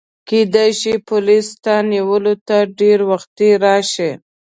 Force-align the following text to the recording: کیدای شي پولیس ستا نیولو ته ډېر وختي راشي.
کیدای 0.29 0.71
شي 0.79 0.93
پولیس 1.09 1.45
ستا 1.55 1.75
نیولو 1.91 2.33
ته 2.47 2.57
ډېر 2.79 2.99
وختي 3.11 3.49
راشي. 3.63 4.11